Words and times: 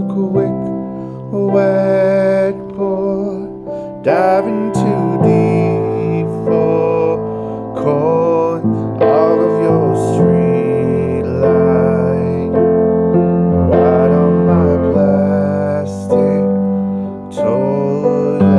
a 0.00 0.02
quick, 0.04 0.58
wet 1.30 2.56
pour, 2.74 4.02
diving 4.02 4.72
too 4.72 5.18
deep 5.22 6.26
for 6.44 7.18
cold 7.76 8.64
all 9.02 9.38
of 9.48 9.54
your 9.62 9.86
street 10.14 11.24
light. 11.24 12.52
Wide 13.68 14.12
on 14.24 14.34
my 14.46 14.72
plastic 14.92 16.44
toy. 17.36 18.49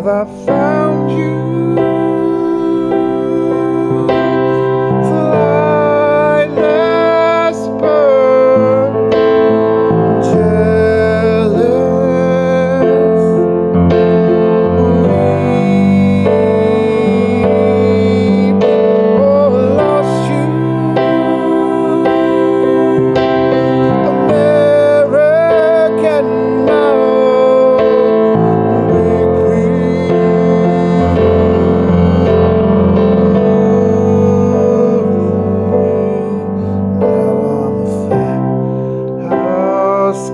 have 0.00 0.08
I 0.08 0.46
found 0.46 1.10
you? 1.10 1.99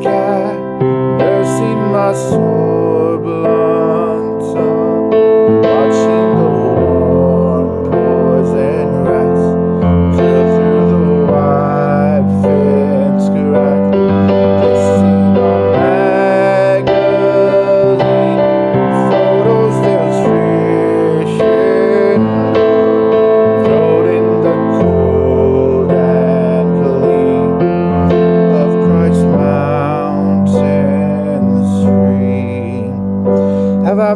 Mercy 0.06 1.74
my 1.92 2.12
soul. 2.14 2.85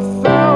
I 0.01 0.23
found 0.23 0.50